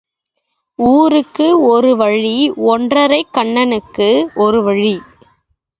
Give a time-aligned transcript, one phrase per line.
[0.79, 2.51] ஊருக்கு ஒரு வழி
[2.51, 4.31] ஒன்றரைக் கண்ணனுக்கு
[4.35, 5.01] ஒரு வழி.